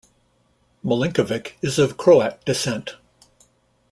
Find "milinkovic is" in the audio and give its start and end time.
0.83-1.77